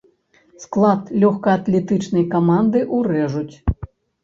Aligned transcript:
Склад 0.63 1.03
лёгкаатлетычнай 1.25 2.25
каманды 2.33 2.83
ўрэжуць. 2.97 3.55